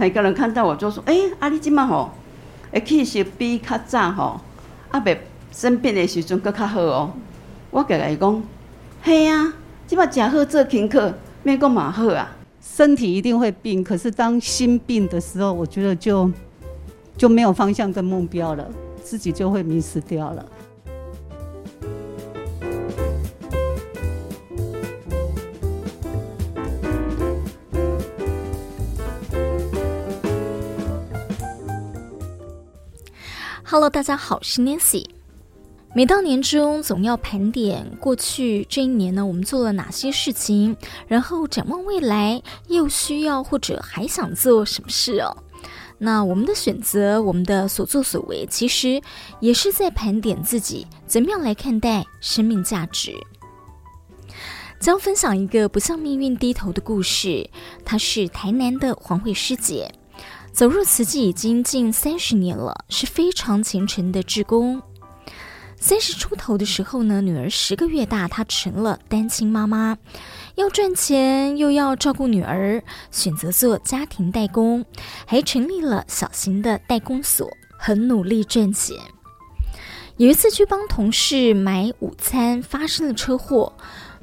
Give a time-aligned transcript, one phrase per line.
[0.00, 2.10] 每个人看到我就说：“哎、欸，阿里今嘛吼，
[2.70, 4.40] 诶，气色比较早吼，
[4.92, 5.14] 阿伯
[5.50, 7.10] 生病的时阵阁较好哦。”
[7.70, 8.42] 我甲伊讲
[9.02, 9.52] ：“嘿啊，
[9.88, 12.36] 即嘛诚好做轻课，免讲嘛好啊。
[12.62, 16.30] 身体一定会病，可是当心病的时候，我觉得就
[17.16, 18.68] 就没有方向跟目标了，
[19.02, 20.44] 自己就会迷失掉了。”
[33.70, 35.04] Hello，大家好，我是 Nancy。
[35.94, 40.74] 每到年终，总要盘点过去这一年呢，我们做了哪些事情，
[41.06, 45.36] 然后展望未来，又需要或者还想做什么事哦。
[45.98, 49.02] 那我们的选择，我们的所作所为，其实
[49.38, 53.12] 也是在盘点自己怎么样来看待生命价值。
[54.80, 57.50] 将分享一个不向命运低头的故事，
[57.84, 59.92] 她是台南的黄慧师姐。
[60.58, 64.82] 走入慈济已经近三十年了，是非常虔诚的志工。
[65.76, 69.96] 三十出头的时候呢，女儿十个月大，她成了单亲妈妈，
[70.56, 74.84] 要赚钱又要照顾女儿，选择做家庭代工，
[75.28, 78.96] 还成立了小型的代工所，很努力赚钱。
[80.16, 83.72] 有一次去帮同事买午餐，发生了车祸，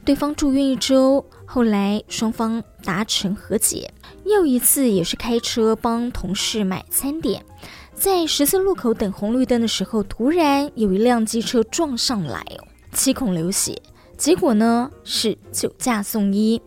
[0.04, 3.90] 对方住院一周，后来双方达成和解。
[4.26, 7.46] 又一次也是开车帮同事买餐点，
[7.94, 13.80] 在十字路口等红绿灯的时候，突然有一辆机车撞上来哦，七孔流血，
[14.18, 16.60] 结果呢是酒驾送医。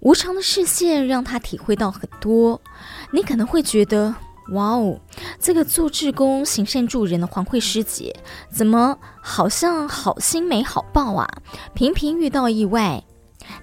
[0.00, 2.58] 无常的视线让他体会到很多。
[3.12, 4.14] 你可能会觉得，
[4.52, 4.98] 哇哦，
[5.38, 8.16] 这个做志工行善助人的黄慧师姐，
[8.50, 11.28] 怎么好像好心没好报啊？
[11.74, 13.04] 频频遇到意外，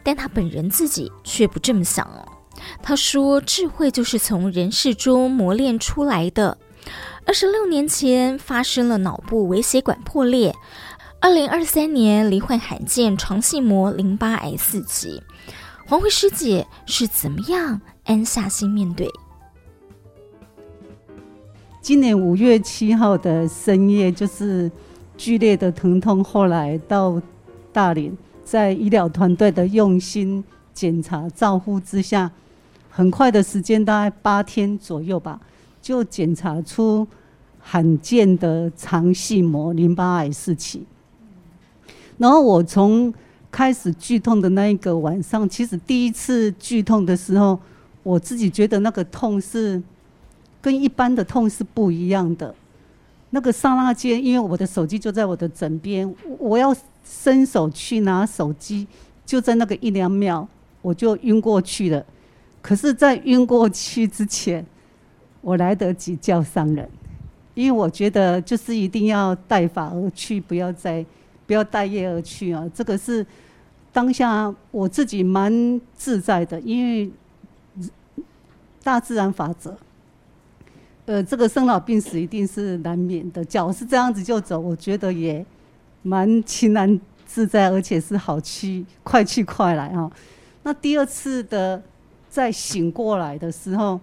[0.04, 2.37] 但他本人自己却不这么想哦。
[2.82, 6.58] 他说：“智慧就是从人世中磨练出来的。
[7.26, 10.56] 二十六年前发生了脑部微血管破裂，
[11.20, 15.22] 二零二三年罹患罕见肠系膜淋巴癌四级。
[15.86, 19.10] 黄慧师姐是怎么样安下心面对？
[21.82, 24.72] 今年五月七号的深夜，就是
[25.18, 27.22] 剧烈的疼痛，后来到
[27.74, 30.44] 大连，在医疗团队的用心
[30.74, 32.32] 检查照护之下。”
[32.98, 35.40] 很快的时间，大概八天左右吧，
[35.80, 37.08] 就检查出
[37.60, 40.84] 罕见的肠系膜淋巴癌四期。
[42.18, 43.14] 然后我从
[43.52, 47.60] 开始剧痛的那一个晚上，其实第一次剧痛的时候，
[48.02, 49.80] 我自己觉得那个痛是
[50.60, 52.56] 跟一般的痛是不一样的。
[53.30, 56.76] 那个刹那间，因为我的手机就在我的枕边，我要
[57.06, 58.88] 伸手去拿手机，
[59.24, 60.48] 就在那个一两秒，
[60.82, 62.04] 我就晕过去了。
[62.62, 64.66] 可是，在晕过去之前，
[65.40, 66.90] 我来得及叫上人，
[67.54, 71.06] 因为我觉得就是一定要带法而去，不要再
[71.46, 72.70] 不要带业而去啊！
[72.74, 73.26] 这个是
[73.94, 77.10] 当下我自己蛮自在的，因为
[78.84, 79.78] 大自然法则，
[81.06, 83.46] 呃，这个生老病死一定是难免的。
[83.46, 85.46] 脚是这样子就走，我觉得也
[86.02, 90.12] 蛮情难自在，而且是好去快去快来啊！
[90.64, 91.82] 那第二次的。
[92.38, 94.00] 在醒过来的时候，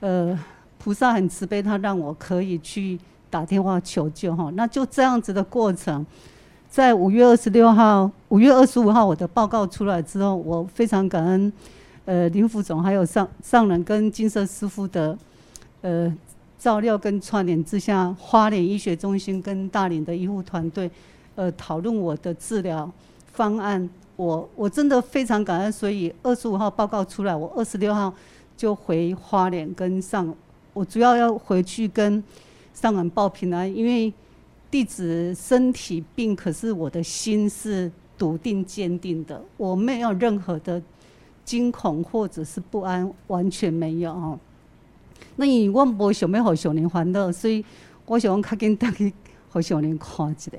[0.00, 0.38] 呃，
[0.78, 2.98] 菩萨很慈悲，他让我可以去
[3.28, 4.50] 打电话求救哈。
[4.54, 6.06] 那就这样子的过程，
[6.70, 11.52] 在五月二十六号、五月二十五号我的报告出来之后，我非常感恩，
[12.06, 15.14] 呃，林副总还有上上人跟金色师父的，
[15.82, 16.10] 呃，
[16.58, 20.90] 照料跟串联之下，花莲医学中心跟大林的医护团队，
[21.34, 22.90] 呃，讨论我的治疗
[23.30, 23.86] 方案。
[24.22, 28.14] 我我真的非常感恩，所以二十五号报告出来，我二十六号
[28.56, 30.32] 就回花莲跟上，
[30.72, 32.22] 我主要要回去跟
[32.72, 34.12] 上人报平安，因为
[34.70, 40.80] 弟子身体病，可是我的心是笃定坚定的，我没有任何的
[41.44, 44.38] 惊恐或者是不安，完全没有哦。
[45.34, 47.64] 那因为我无想要互上人烦恼，所以
[48.06, 49.12] 我想较紧带去
[49.50, 50.52] 互小人看一下，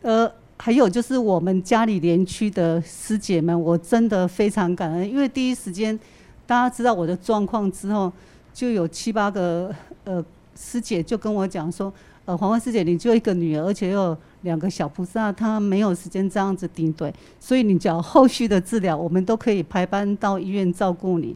[0.00, 0.32] 呃。
[0.62, 5.98] 还有就是我们家里连区的师姐们，我真的非常感恩，因为第一时间
[6.46, 8.12] 大家知道我的状况之后，
[8.52, 9.74] 就有七八个
[10.04, 10.22] 呃
[10.54, 11.90] 师姐就跟我讲说，
[12.26, 17.10] 呃黄慧师姐，你就一个女儿，而且又两个小菩萨，她没有时间这样子顶对，
[17.40, 21.34] 所以你只要后续的治疗，我们都可以排班到医院照顾你。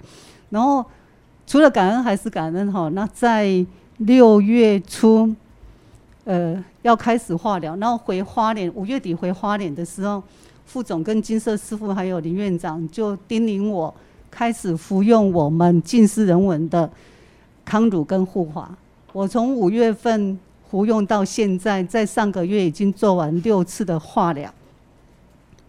[0.51, 0.85] 然后
[1.47, 3.65] 除了感恩还是感恩哈，那在
[3.97, 5.35] 六月初。
[6.25, 10.23] 呃，要开始化疗，然后回花莲，五月底回花莲的时候，
[10.65, 13.95] 副总跟金色师傅还有林院长就叮咛我，
[14.31, 16.91] 开始服用我们近视人文的
[17.65, 18.69] 康乳跟护华。
[19.13, 20.39] 我从五月份
[20.71, 24.53] 服用到现在，在上个月已经做完六次的化疗，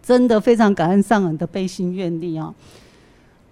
[0.02, 2.52] 真的非常感恩上人的悲心愿力啊！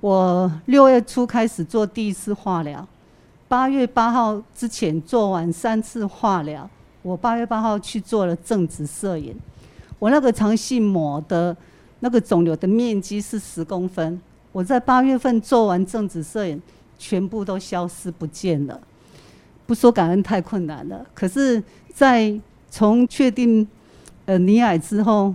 [0.00, 2.86] 我六月初开始做第一次化疗，
[3.46, 6.68] 八月八号之前做完三次化疗，
[7.04, 9.36] 我八月八号去做了正子摄影。
[9.98, 11.54] 我那个肠系膜的
[12.00, 14.18] 那个肿瘤的面积是十公分，
[14.52, 16.60] 我在八月份做完正子摄影，
[16.98, 18.80] 全部都消失不见了。
[19.66, 21.62] 不说感恩太困难了，可是，
[21.94, 22.34] 在
[22.70, 23.66] 从确定
[24.24, 25.34] 呃罹癌之后，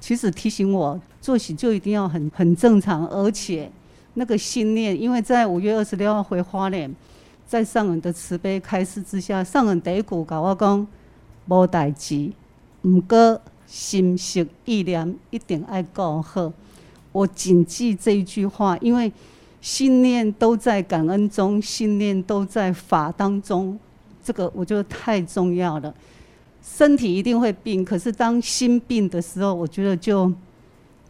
[0.00, 3.70] 其实提醒我作息就一定要很很正常，而且
[4.14, 6.94] 那个信念，因为在五月二十六号回花莲，
[7.46, 10.86] 在上人的慈悲开示之下，上人第一句跟我讲
[11.48, 12.30] 无代志，
[12.82, 13.40] 唔过。
[13.66, 16.52] 心息意念一定爱够好，
[17.10, 19.10] 我谨记这一句话，因为
[19.60, 23.76] 信念都在感恩中，信念都在法当中，
[24.22, 25.92] 这个我觉得太重要了。
[26.62, 30.30] 身体一定会病，可是当心病的时候，我觉得就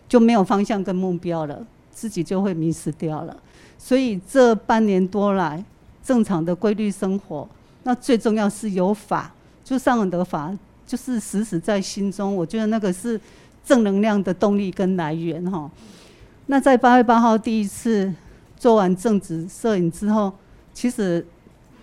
[0.09, 3.37] 就没有方向跟目标了，自己就会迷失掉了。
[3.77, 5.63] 所以这半年多来，
[6.05, 7.49] 正常的规律生活，
[7.85, 9.33] 那最重要是有法，
[9.65, 10.57] 就上人的法。
[10.87, 13.19] 就是时时在心中，我觉得那个是
[13.65, 15.69] 正能量的动力跟来源哈。
[16.45, 18.13] 那在八月八号第一次
[18.59, 20.31] 做完正直摄影之后，
[20.75, 21.27] 其实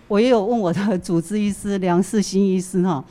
[0.06, 3.04] 我也有问我的主治医师梁世新医师哈，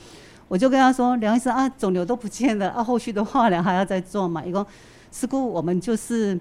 [0.47, 4.65] 我就跟他说：“梁医生啊，肿瘤都不见了啊，后续的化疗还要再做嘛？”一共
[5.11, 6.39] 事故我们就是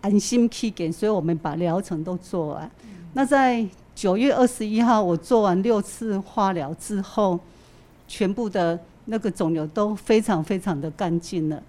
[0.00, 2.70] 安心去给，所以我们把疗程都做完。
[3.14, 7.40] 那在九月二十一号，我做完六次化疗之后。
[8.08, 11.60] 全部的那个肿瘤都非常非常的干净了，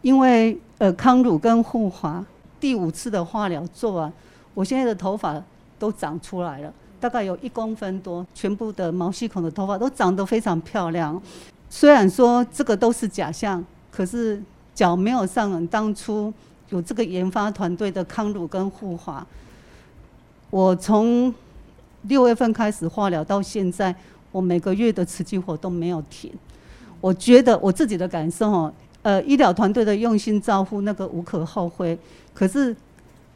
[0.00, 2.24] 因为呃康乳跟护华
[2.60, 4.12] 第五次的化疗做完，
[4.54, 5.42] 我现在的头发
[5.80, 11.20] 都长出来了，大概有一公分多，全部的毛细孔的头发都长得非常漂亮。
[11.68, 14.40] 虽然说这个都是假象，可是
[14.72, 16.32] 脚没有上当初
[16.68, 19.26] 有这个研发团队的康乳跟护华，
[20.50, 21.34] 我从
[22.02, 23.94] 六月份开始化疗到现在。
[24.30, 26.32] 我每个月的慈济活动没有停，
[27.02, 28.72] 我觉得我自己的感受哦，
[29.02, 31.98] 呃，医疗团队的用心照顾那个无可厚非。
[32.32, 32.74] 可是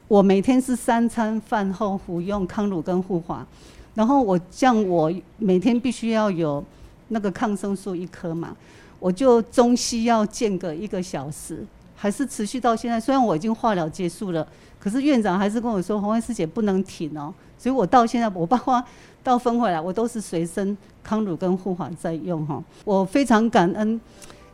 [0.08, 3.46] 我每天是三餐饭后服用康乳跟护华，
[3.94, 6.64] 然后我像我每天必须要有
[7.08, 8.56] 那个抗生素一颗嘛，
[8.98, 11.62] 我就中西药间隔一个小时，
[11.94, 12.98] 还是持续到现在。
[12.98, 14.48] 虽然我已经化疗结束了，
[14.80, 18.82] 可是院长还是跟我说，红安师姐不能停哦，所以我到现在我包括。
[19.26, 22.62] 到分回来，我都是随身康乳跟护法在用哈。
[22.84, 24.00] 我非常感恩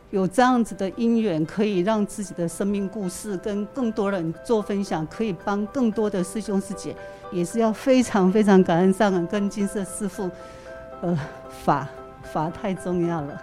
[0.09, 6.95] 有这样子的因缘，可以让自己的生命故事跟更多人做分享，可以帮更多的师兄师姐，
[7.31, 10.27] 也是要非常非常感恩上人跟金色师父，
[11.03, 11.15] 呃，
[11.63, 11.87] 法
[12.23, 13.39] 法太重要了。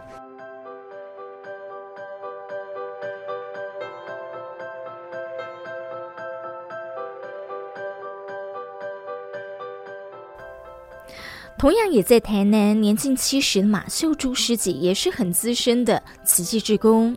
[11.61, 17.15] 同样也在台南，年近七十的马秀珠师姐也是很资深的慈济志工。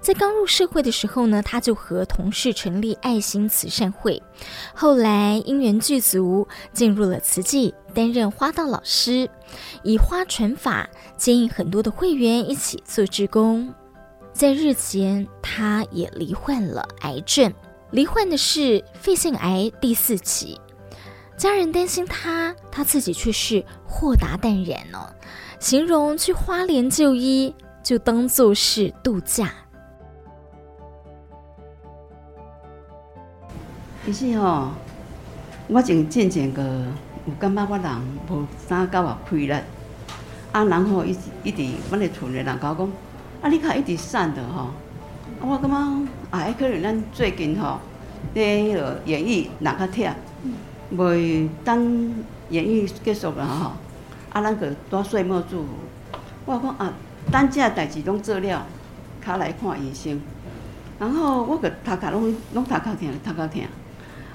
[0.00, 4.22] 在刚入社会的时候呢，她就和同事成立爱心慈善会，
[4.72, 9.28] 后来因缘具足，进入了慈济，担任花道老师，
[9.82, 13.74] 以花传法，接引很多的会员一起做志工。
[14.32, 17.52] 在日前，她也罹患了癌症，
[17.90, 20.56] 罹患的是肺腺癌第四期。
[21.38, 25.08] 家人担心他，他自己却是豁达淡然哦。
[25.60, 29.48] 形容去花莲就医，就当做是度假。
[34.04, 34.70] 其实吼，
[35.68, 36.62] 我真渐渐个
[37.24, 37.86] 有感觉我人
[38.28, 39.62] 无啥够啊快乐。
[40.50, 42.92] 啊，然后一直一直，阮的厝内人甲我讲，
[43.42, 44.70] 啊，你较一直瘦的吼。
[45.40, 45.76] 我感觉
[46.30, 47.78] 啊，可能咱最近吼，
[48.34, 50.12] 在迄个演艺人较忝。
[50.96, 52.14] 袂等
[52.48, 53.72] 演艺结束了吼，
[54.32, 55.68] 啊，咱个带岁末祝福。
[56.46, 56.92] 我讲啊，
[57.30, 58.64] 等这代志拢做了，
[59.24, 60.18] 较来看医生。
[60.98, 63.62] 然后我个头壳拢拢头壳疼，头壳疼。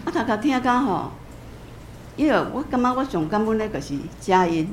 [0.06, 1.12] 啊，头壳疼甲吼，
[2.16, 4.70] 伊个我感觉我上感恩的就是佳音，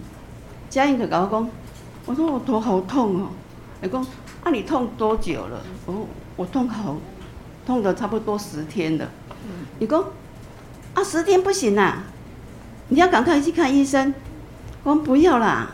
[0.69, 1.51] 佳音就甲我讲，
[2.05, 3.29] 我说我头好痛哦。
[3.83, 4.07] 伊讲
[4.45, 5.59] 啊，你痛多久了？
[5.87, 6.07] 我
[6.37, 6.97] 我痛好，
[7.65, 9.09] 痛了差不多十天了。
[9.79, 10.05] 伊讲。
[10.95, 12.03] 啊，十天不行啦，
[12.89, 14.13] 你要赶快去看医生。
[14.83, 15.71] 我说不要啦，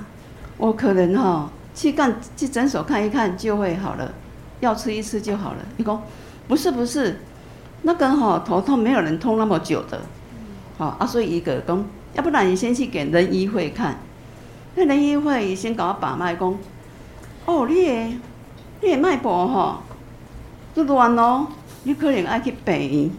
[0.56, 4.12] 我可能哈、喔、去干去诊所看一看就会好了，
[4.61, 5.58] 药吃一吃就好了。
[5.76, 6.02] 你说
[6.49, 7.20] 不是不是，
[7.82, 10.00] 那个哈头痛没有人痛那么久的，
[10.76, 13.99] 好啊，所以一个讲，要不然你先去给人医会看，
[14.75, 16.58] 那人医会先给我把脉讲，
[17.46, 18.18] 哦，你的
[18.82, 19.82] 你的脉搏哈，
[20.75, 21.46] 都乱咯，
[21.85, 23.11] 你可能爱去病院，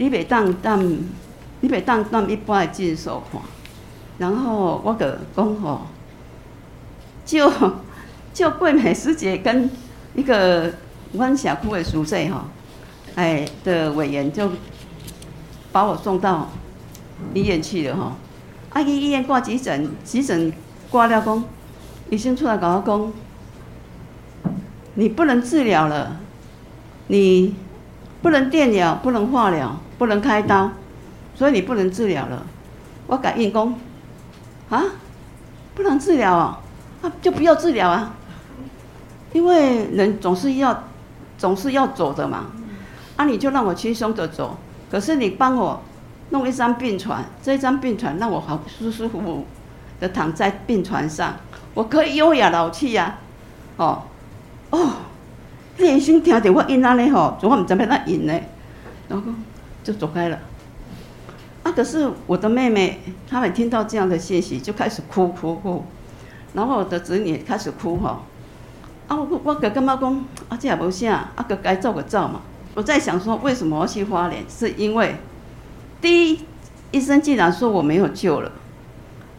[0.00, 0.82] 你袂当当，
[1.60, 3.38] 你袂当当一般的诊所看，
[4.16, 5.82] 然后我就讲吼，
[7.26, 7.52] 就
[8.32, 9.70] 就桂美师姐跟
[10.14, 10.72] 一个
[11.12, 12.46] 阮社区的书记哈。
[13.14, 14.50] 哎，的委员就
[15.70, 16.48] 把我送到
[17.34, 18.12] 医院去了吼。
[18.70, 20.50] 啊，去医院挂急诊，急诊
[20.88, 21.44] 挂了工，
[22.08, 23.12] 医生出来跟我讲，
[24.94, 26.16] 你不能治疗了，
[27.08, 27.54] 你
[28.22, 30.70] 不能电疗，不能化疗，不能开刀，
[31.34, 32.46] 所以你不能治疗了。
[33.06, 33.74] 我改硬讲，
[34.70, 34.82] 啊，
[35.74, 36.58] 不能治疗啊，
[37.02, 38.14] 啊，就不要治疗啊，
[39.34, 40.84] 因为人总是要
[41.36, 42.46] 总是要走的嘛。
[43.16, 44.56] 啊、你就让我轻松的走，
[44.90, 45.82] 可是你帮我
[46.30, 49.44] 弄一张病床，这张病床让我好舒舒服服
[50.00, 51.34] 的躺在病床上，
[51.74, 53.18] 我可以优雅老去呀，
[53.76, 54.04] 哦，
[54.70, 54.92] 哦，
[55.76, 58.32] 医生听到我因安尼吼，怎么唔知要那因呢？
[59.08, 59.34] 老公
[59.82, 60.38] 就走开了。
[61.62, 65.84] 啊，可是我的妹妹，她们听到这样的信息就开始哭哭哭，
[66.54, 68.22] 然后我的子女也开始哭哈。
[69.08, 72.40] 啊，我我个干妈讲，啊这也无啥，啊个该照个照嘛。
[72.74, 74.44] 我在想说，为什么要去花莲？
[74.48, 75.16] 是因为
[76.00, 76.40] 第一，
[76.92, 78.52] 医生既然说我没有救了，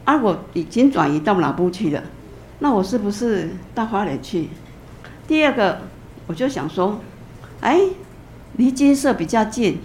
[0.03, 2.03] 而、啊、我已经转移到南部去了，
[2.59, 4.49] 那我是不是到花莲去？
[5.27, 5.79] 第二个，
[6.27, 6.99] 我就想说，
[7.61, 7.79] 哎，
[8.57, 9.79] 离金色比较近，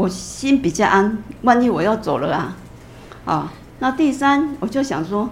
[0.00, 1.18] 我心比较安。
[1.42, 2.56] 万一我要走了啊，
[3.26, 5.28] 啊，那第三，我就想说，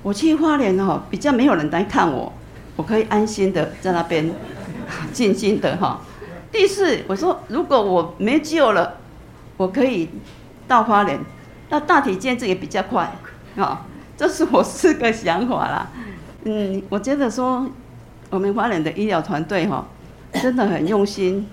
[0.00, 2.32] 我去花莲哦，比较没有人来看我，
[2.76, 4.32] 我可以安心的在那边
[5.12, 6.00] 静静的哈。
[6.52, 8.98] 第四，我说如果我没救了，
[9.56, 10.08] 我可以
[10.68, 11.18] 到花莲，
[11.70, 13.12] 那大体检测也比较快，
[13.56, 13.84] 啊，
[14.16, 15.90] 这是我四个想法啦。
[16.44, 17.68] 嗯，我觉得说
[18.30, 19.84] 我们花莲的医疗团队哈，
[20.34, 21.48] 真的很用心，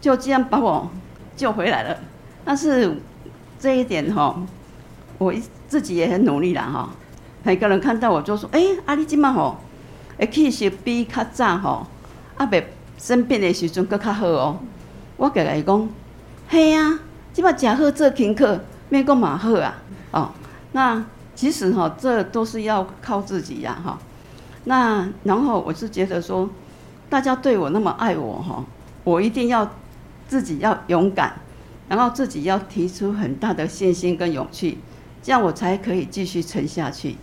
[0.00, 0.88] 就这样把我
[1.34, 1.96] 救回来了。
[2.44, 2.96] 但是
[3.58, 4.40] 这一点哈，
[5.18, 6.90] 我一自己也很努力啦哈。
[7.42, 9.56] 每个人看到我就说，哎、欸，阿里今嘛吼，
[10.18, 11.86] 哎，其实比较早吼，
[12.36, 12.62] 阿伯。
[12.98, 14.56] 生病的时阵阁较好哦，
[15.16, 15.88] 我甲伊讲，
[16.46, 17.00] 嘿啊，
[17.32, 19.74] 即摆诚好做功课，免讲嘛好啊，
[20.12, 20.30] 哦，
[20.70, 23.98] 那其实哈，这都是要靠自己呀，哈。
[24.66, 26.48] 那然后我是觉得说，
[27.10, 28.64] 大家对我那么爱我哈，
[29.02, 29.68] 我一定要
[30.28, 31.34] 自己要勇敢，
[31.88, 34.78] 然后自己要提出很大的信心跟勇气，
[35.22, 37.16] 这样我才可以继续撑下去。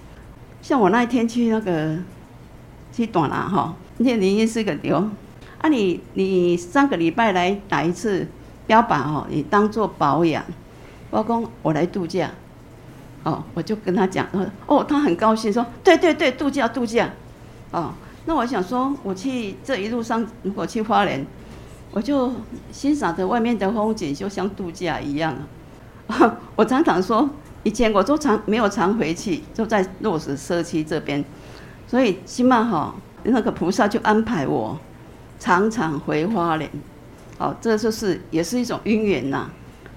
[0.61, 1.97] 像我那一天去那个
[2.91, 5.09] 去断了哈，那林医师个牛。
[5.61, 8.25] 啊你，你上个礼拜来打一次
[8.65, 10.41] 标靶哦，你当做保养。
[11.09, 12.31] 我公我来度假，
[13.23, 14.25] 哦，我就跟他讲，
[14.67, 17.09] 哦，他很高兴，说对对对，度假度假，
[17.71, 17.91] 哦，
[18.25, 21.25] 那我想说，我去这一路上，如果去花莲，
[21.91, 22.31] 我就
[22.71, 25.35] 欣赏着外面的风景，就像度假一样。
[26.55, 27.29] 我常常说，
[27.63, 31.23] 以前我都常没有常回去，就在落石社区这边，
[31.87, 34.79] 所以起码哈，那个菩萨就安排我。
[35.41, 36.69] 常常回花莲，
[37.37, 39.49] 哦，这就是也是一种因缘呐。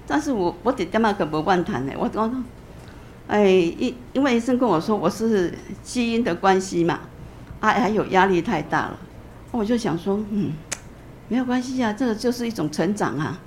[0.07, 1.91] 但是我我得干嘛可不万谈呢？
[1.97, 2.31] 我我，
[3.27, 7.01] 哎，因因为医生跟我说我是基因的关系嘛，
[7.59, 8.97] 啊，还有压力太大了，
[9.51, 10.53] 我就想说，嗯，
[11.33, 13.39] 没有关系啊，这个就是一种成长啊，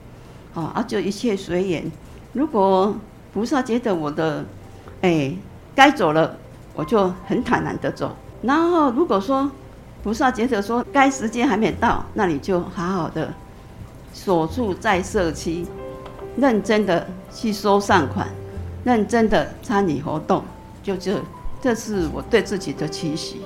[0.55, 1.93] 哦，啊，就一切随缘。
[2.33, 2.93] 如果
[3.33, 4.45] 菩萨觉得我的，
[5.02, 5.33] 哎，
[5.73, 6.37] 该走了，
[6.75, 8.16] 我就很坦然的走。
[8.43, 9.49] 然后如果说，
[10.02, 13.33] 菩萨觉得说该时间还没到，那你就好好的
[14.12, 15.64] 守住在社区，
[16.37, 18.26] 认真的去收善款，
[18.83, 20.43] 认真的参与活动，
[20.83, 21.23] 就这，
[21.62, 23.40] 这是我对自己的期许。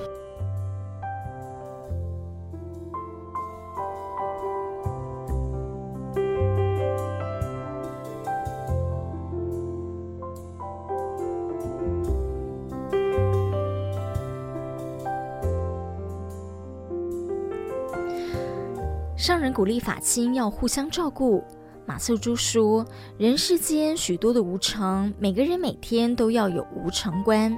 [19.21, 21.43] 上人鼓励法亲要互相照顾。
[21.85, 22.83] 马秀珠说
[23.19, 27.55] ：“人世间许多的无常，每个人每天都要有无常观。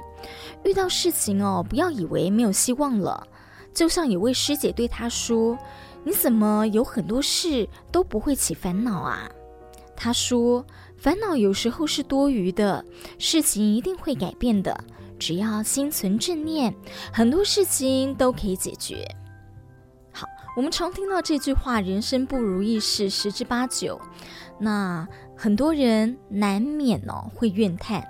[0.62, 3.26] 遇到事情哦，不要以为没有希望了。
[3.72, 5.56] 就像有位师姐对他说
[6.04, 9.26] ：‘你怎么有很多事都不会起烦恼啊？’
[9.96, 10.62] 他说
[10.98, 12.84] ：‘烦恼有时候是多余的，
[13.18, 14.78] 事情一定会改变的。
[15.18, 16.74] 只要心存正念，
[17.10, 19.02] 很多事情都可以解决。’”
[20.56, 24.00] 我们常听到这句话：“人生不如意事十之八九。”
[24.58, 25.06] 那
[25.36, 28.06] 很多人难免哦会怨叹，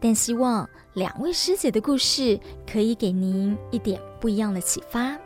[0.00, 5.16] 但希望两位师姐的故事可以给您一点不一样的启发。